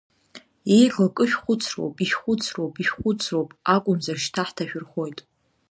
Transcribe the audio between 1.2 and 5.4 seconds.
шәхәыцроуп, ишәхәыцроуп, ишәхәыцроуп, акәымзар, шьҭа ҳҭашәырхоит!